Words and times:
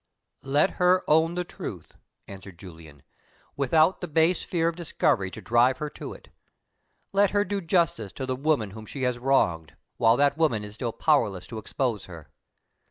"Let 0.41 0.71
her 0.81 1.03
own 1.07 1.35
the 1.35 1.43
truth," 1.43 1.93
answered 2.27 2.57
Julian, 2.57 3.03
"without 3.55 4.01
the 4.01 4.07
base 4.07 4.41
fear 4.41 4.67
of 4.67 4.75
discovery 4.75 5.29
to 5.29 5.43
drive 5.43 5.77
her 5.77 5.91
to 5.91 6.13
it. 6.13 6.29
Let 7.13 7.29
her 7.29 7.45
do 7.45 7.61
justice 7.61 8.11
to 8.13 8.25
the 8.25 8.35
woman 8.35 8.71
whom 8.71 8.87
she 8.87 9.03
has 9.03 9.19
wronged, 9.19 9.75
while 9.97 10.17
that 10.17 10.39
woman 10.39 10.63
is 10.63 10.73
still 10.73 10.91
powerless 10.91 11.45
to 11.49 11.59
expose 11.59 12.05
her. 12.05 12.31